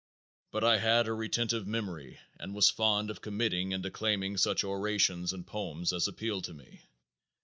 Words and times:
But 0.49 0.63
I 0.63 0.79
had 0.79 1.07
a 1.07 1.13
retentive 1.13 1.67
memory 1.67 2.17
and 2.39 2.55
was 2.55 2.71
fond 2.71 3.11
of 3.11 3.21
committing 3.21 3.71
and 3.71 3.83
declaiming 3.83 4.37
such 4.37 4.63
orations 4.63 5.31
and 5.31 5.45
poems 5.45 5.93
as 5.93 6.07
appealed 6.07 6.45
to 6.45 6.55
me. 6.55 6.81